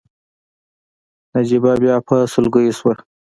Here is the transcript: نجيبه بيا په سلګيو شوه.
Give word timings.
نجيبه 1.35 1.71
بيا 1.81 1.95
په 2.07 2.15
سلګيو 2.33 2.77
شوه. 2.79 2.93